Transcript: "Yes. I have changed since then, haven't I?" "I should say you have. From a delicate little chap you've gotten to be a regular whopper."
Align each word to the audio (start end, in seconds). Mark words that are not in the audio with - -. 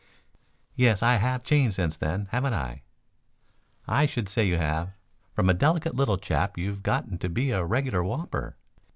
"Yes. 0.75 1.03
I 1.03 1.17
have 1.17 1.43
changed 1.43 1.75
since 1.75 1.95
then, 1.95 2.27
haven't 2.31 2.55
I?" 2.55 2.81
"I 3.87 4.07
should 4.07 4.27
say 4.29 4.43
you 4.47 4.57
have. 4.57 4.93
From 5.35 5.47
a 5.47 5.53
delicate 5.53 5.93
little 5.93 6.17
chap 6.17 6.57
you've 6.57 6.81
gotten 6.81 7.19
to 7.19 7.29
be 7.29 7.51
a 7.51 7.63
regular 7.63 8.03
whopper." 8.03 8.57